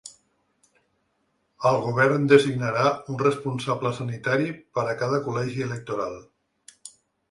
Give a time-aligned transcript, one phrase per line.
[1.73, 6.23] El govern designarà un responsable sanitari per a cada col·legi electoral.